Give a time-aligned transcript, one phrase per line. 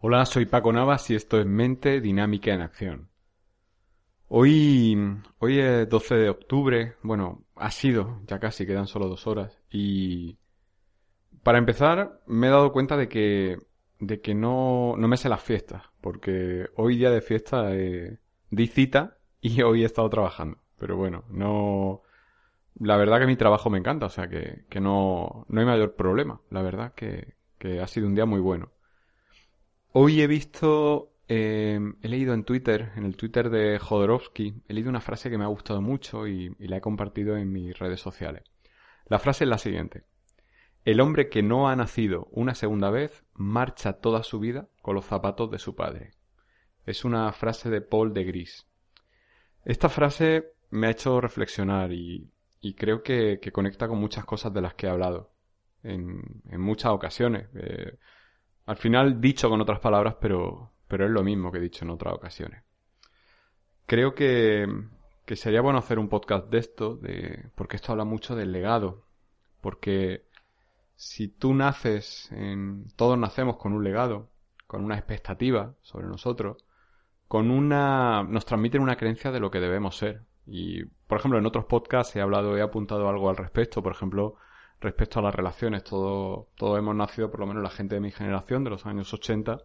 [0.00, 3.08] Hola, soy Paco Navas y esto es Mente Dinámica en Acción.
[4.28, 4.96] Hoy,
[5.38, 9.58] hoy es 12 de octubre, bueno, ha sido, ya casi quedan solo dos horas.
[9.70, 10.36] Y
[11.42, 13.58] para empezar, me he dado cuenta de que,
[14.00, 18.18] de que no, no me sé las fiestas, porque hoy día de fiesta eh,
[18.50, 20.58] di cita y hoy he estado trabajando.
[20.78, 22.02] Pero bueno, no.
[22.80, 25.94] La verdad que mi trabajo me encanta, o sea que, que no, no hay mayor
[25.96, 26.40] problema.
[26.50, 28.70] La verdad que, que ha sido un día muy bueno.
[29.98, 34.90] Hoy he visto, eh, he leído en Twitter, en el Twitter de Jodorowsky, he leído
[34.90, 38.42] una frase que me ha gustado mucho y, la he compartido en mis redes sociales.
[39.06, 40.04] La frase es la siguiente.
[40.84, 45.06] El hombre que no ha nacido una segunda vez marcha toda su vida con los
[45.06, 46.10] zapatos de su padre.
[46.84, 48.66] Es una frase de Paul de Gris.
[49.64, 52.30] Esta frase me ha hecho reflexionar y,
[52.76, 55.32] creo que, que, conecta con muchas cosas de las que he hablado
[55.82, 57.48] en, en muchas ocasiones.
[57.54, 57.96] Eh,
[58.66, 61.90] al final dicho con otras palabras, pero, pero es lo mismo que he dicho en
[61.90, 62.62] otras ocasiones.
[63.86, 64.66] Creo que,
[65.24, 69.04] que sería bueno hacer un podcast de esto, de, porque esto habla mucho del legado.
[69.60, 70.26] Porque
[70.96, 74.30] si tú naces, en, todos nacemos con un legado,
[74.66, 76.56] con una expectativa sobre nosotros,
[77.28, 80.22] con una, nos transmiten una creencia de lo que debemos ser.
[80.46, 83.82] Y, por ejemplo, en otros podcasts he hablado, he apuntado algo al respecto.
[83.82, 84.36] Por ejemplo,
[84.80, 85.84] respecto a las relaciones.
[85.84, 89.12] Todos todo hemos nacido, por lo menos la gente de mi generación, de los años
[89.12, 89.58] 80,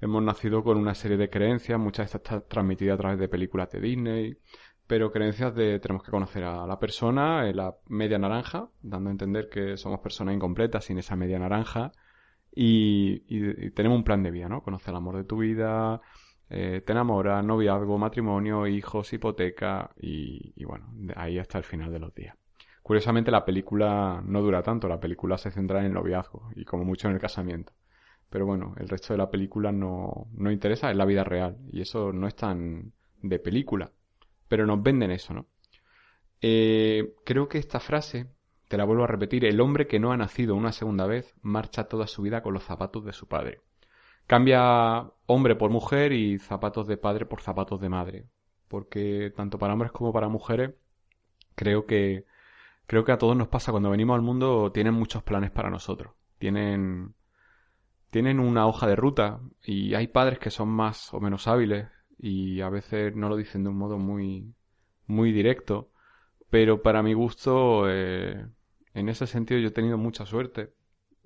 [0.00, 3.28] hemos nacido con una serie de creencias, muchas de estas están transmitidas a través de
[3.28, 4.38] películas de Disney,
[4.86, 9.12] pero creencias de tenemos que conocer a la persona, en la media naranja, dando a
[9.12, 11.92] entender que somos personas incompletas sin esa media naranja,
[12.52, 14.62] y, y, y tenemos un plan de vida, ¿no?
[14.62, 16.00] Conocer el amor de tu vida,
[16.48, 22.00] eh, te enamoras, noviazgo, matrimonio, hijos, hipoteca, y, y bueno, ahí hasta el final de
[22.00, 22.39] los días.
[22.82, 26.84] Curiosamente la película no dura tanto, la película se centra en el noviazgo y como
[26.84, 27.72] mucho en el casamiento.
[28.30, 31.82] Pero bueno, el resto de la película no, no interesa, es la vida real y
[31.82, 32.92] eso no es tan
[33.22, 33.90] de película.
[34.48, 35.46] Pero nos venden eso, ¿no?
[36.40, 38.28] Eh, creo que esta frase,
[38.68, 41.84] te la vuelvo a repetir, el hombre que no ha nacido una segunda vez marcha
[41.84, 43.60] toda su vida con los zapatos de su padre.
[44.26, 48.26] Cambia hombre por mujer y zapatos de padre por zapatos de madre.
[48.68, 50.74] Porque tanto para hombres como para mujeres
[51.56, 52.24] creo que
[52.90, 56.12] creo que a todos nos pasa cuando venimos al mundo, tienen muchos planes para nosotros.
[56.38, 57.14] Tienen,
[58.10, 61.86] tienen una hoja de ruta y hay padres que son más o menos hábiles
[62.18, 64.56] y a veces no lo dicen de un modo muy,
[65.06, 65.92] muy directo,
[66.50, 68.44] pero para mi gusto, eh,
[68.94, 70.72] en ese sentido yo he tenido mucha suerte,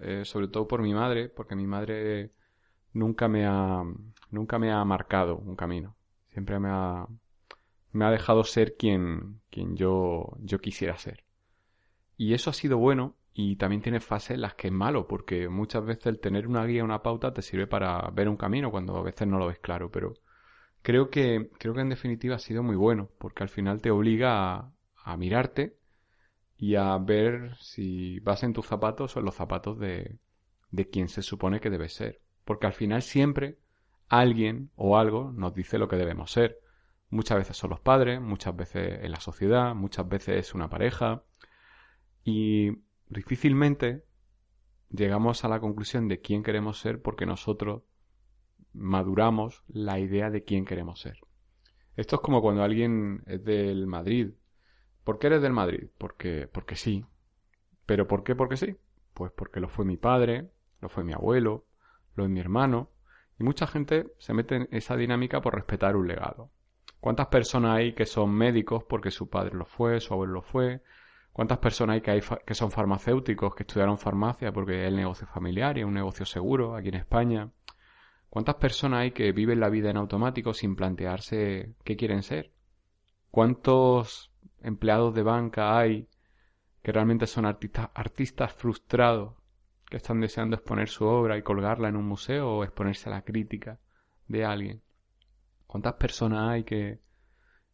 [0.00, 2.34] eh, sobre todo por mi madre, porque mi madre
[2.92, 3.82] nunca me ha,
[4.30, 5.96] nunca me ha marcado un camino,
[6.28, 7.04] siempre me ha,
[7.90, 11.26] me ha dejado ser quien, quien yo, yo quisiera ser.
[12.18, 15.48] Y eso ha sido bueno y también tiene fases en las que es malo, porque
[15.48, 18.96] muchas veces el tener una guía, una pauta, te sirve para ver un camino cuando
[18.96, 20.14] a veces no lo ves claro, pero
[20.82, 24.56] creo que, creo que en definitiva ha sido muy bueno, porque al final te obliga
[24.56, 25.78] a, a mirarte
[26.56, 30.18] y a ver si vas en tus zapatos o en los zapatos de,
[30.72, 32.20] de quien se supone que debes ser.
[32.44, 33.58] Porque al final siempre
[34.08, 36.58] alguien o algo nos dice lo que debemos ser.
[37.10, 41.22] Muchas veces son los padres, muchas veces en la sociedad, muchas veces es una pareja,
[42.28, 44.04] y difícilmente
[44.90, 47.84] llegamos a la conclusión de quién queremos ser porque nosotros
[48.74, 51.20] maduramos la idea de quién queremos ser.
[51.96, 54.34] Esto es como cuando alguien es del Madrid.
[55.04, 55.88] ¿Por qué eres del Madrid?
[55.96, 57.06] Porque, porque sí.
[57.86, 58.36] ¿Pero por qué?
[58.36, 58.76] Porque sí.
[59.14, 60.50] Pues porque lo fue mi padre,
[60.82, 61.64] lo fue mi abuelo,
[62.14, 62.90] lo es mi hermano.
[63.38, 66.50] Y mucha gente se mete en esa dinámica por respetar un legado.
[67.00, 70.82] ¿Cuántas personas hay que son médicos porque su padre lo fue, su abuelo lo fue,
[71.38, 75.82] ¿Cuántas personas hay que, son farmacéuticos, que estudiaron farmacia porque es el negocio familiar y
[75.82, 77.52] es un negocio seguro aquí en España?
[78.28, 82.50] ¿Cuántas personas hay que viven la vida en automático sin plantearse qué quieren ser?
[83.30, 84.32] ¿Cuántos
[84.62, 86.08] empleados de banca hay
[86.82, 89.34] que realmente son artistas, artistas frustrados
[89.88, 93.22] que están deseando exponer su obra y colgarla en un museo o exponerse a la
[93.22, 93.78] crítica
[94.26, 94.82] de alguien?
[95.68, 96.98] ¿Cuántas personas hay que,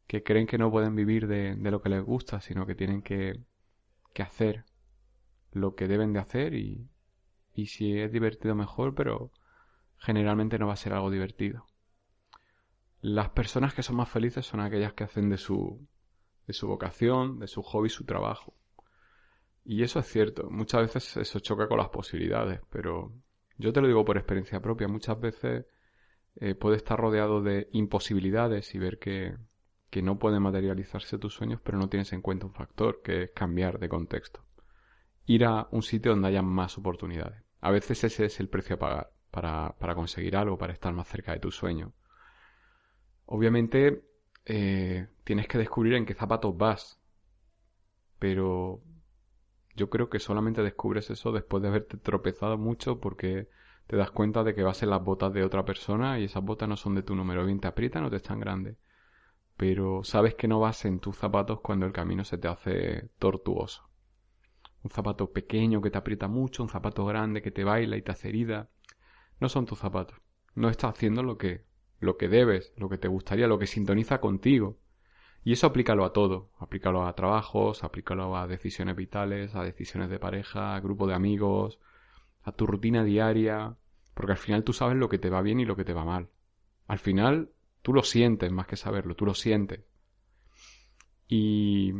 [0.06, 3.42] que creen que no pueden vivir de lo que les gusta, sino que tienen que
[4.14, 4.64] que hacer
[5.52, 6.88] lo que deben de hacer y,
[7.52, 9.30] y si es divertido mejor, pero
[9.98, 11.66] generalmente no va a ser algo divertido.
[13.00, 15.86] las personas que son más felices son aquellas que hacen de su,
[16.46, 18.54] de su vocación, de su hobby, su trabajo.
[19.64, 23.12] Y eso es cierto, muchas veces eso choca con las posibilidades, pero
[23.58, 25.66] yo te lo digo por experiencia propia, muchas veces
[26.36, 29.36] eh, puedes estar rodeado de imposibilidades y ver que,
[29.94, 33.30] que no pueden materializarse tus sueños, pero no tienes en cuenta un factor, que es
[33.30, 34.44] cambiar de contexto.
[35.24, 37.44] Ir a un sitio donde haya más oportunidades.
[37.60, 41.06] A veces ese es el precio a pagar para, para conseguir algo, para estar más
[41.06, 41.92] cerca de tu sueño.
[43.26, 44.02] Obviamente
[44.46, 47.00] eh, tienes que descubrir en qué zapatos vas,
[48.18, 48.82] pero
[49.76, 53.48] yo creo que solamente descubres eso después de haberte tropezado mucho porque
[53.86, 56.68] te das cuenta de que vas en las botas de otra persona y esas botas
[56.68, 57.46] no son de tu número.
[57.46, 58.76] Bien te aprietan o te están grandes.
[59.56, 63.88] Pero sabes que no vas en tus zapatos cuando el camino se te hace tortuoso.
[64.82, 68.12] Un zapato pequeño que te aprieta mucho, un zapato grande que te baila y te
[68.12, 68.68] hace herida.
[69.40, 70.20] No son tus zapatos.
[70.54, 71.64] No estás haciendo lo que,
[72.00, 74.78] lo que debes, lo que te gustaría, lo que sintoniza contigo.
[75.44, 76.50] Y eso aplícalo a todo.
[76.58, 81.78] Aplícalo a trabajos, aplícalo a decisiones vitales, a decisiones de pareja, a grupo de amigos,
[82.42, 83.76] a tu rutina diaria.
[84.14, 86.04] Porque al final tú sabes lo que te va bien y lo que te va
[86.04, 86.30] mal.
[86.86, 87.50] Al final
[87.84, 89.84] tú lo sientes más que saberlo, tú lo sientes.
[91.28, 91.92] Y,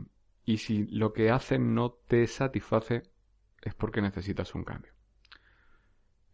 [0.44, 3.04] y si lo que haces no te satisface,
[3.62, 4.92] es porque necesitas un cambio.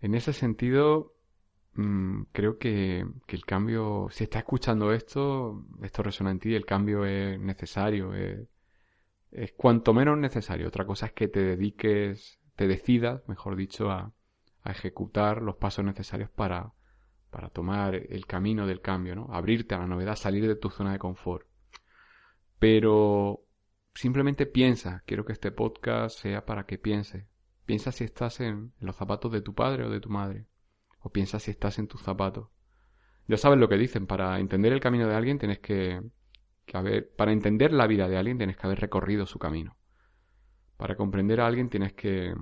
[0.00, 1.14] En ese sentido,
[1.74, 7.04] Mm, creo que, el cambio, si estás escuchando esto, esto resuena en ti, el cambio
[7.06, 8.48] es necesario, es,
[9.56, 10.68] cuanto menos necesario.
[10.68, 14.12] Otra cosa es que te dediques, te decidas, mejor dicho, a,
[14.62, 16.72] a ejecutar los pasos necesarios para,
[17.30, 19.28] para tomar el camino del cambio, ¿no?
[19.32, 21.46] Abrirte a la novedad, salir de tu zona de confort.
[22.58, 23.44] Pero
[23.94, 27.26] simplemente piensa, quiero que este podcast sea para que pienses.
[27.64, 30.46] Piensa si estás en los zapatos de tu padre o de tu madre
[31.00, 32.48] o piensa si estás en tus zapatos.
[33.26, 36.02] Ya sabes lo que dicen, para entender el camino de alguien tienes que,
[36.66, 39.76] que haber, para entender la vida de alguien tienes que haber recorrido su camino.
[40.76, 42.34] Para comprender a alguien tienes que,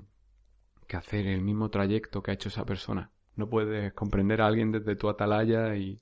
[0.87, 3.13] que hacer el mismo trayecto que ha hecho esa persona.
[3.39, 6.01] No puedes comprender a alguien desde tu atalaya y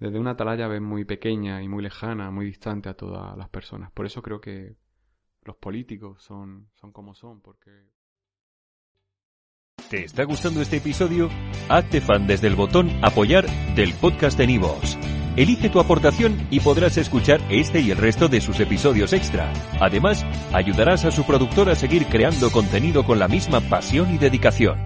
[0.00, 3.92] desde una atalaya ves muy pequeña y muy lejana, muy distante a todas las personas.
[3.92, 4.74] Por eso creo que
[5.42, 7.70] los políticos son, son como son, porque
[9.90, 11.28] ¿Te está gustando este episodio?
[11.68, 14.98] Hazte fan desde el botón Apoyar del podcast de Nivos.
[15.36, 19.52] Elige tu aportación y podrás escuchar este y el resto de sus episodios extra.
[19.78, 20.24] Además,
[20.54, 24.85] ayudarás a su productor a seguir creando contenido con la misma pasión y dedicación.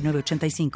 [0.09, 0.71] 85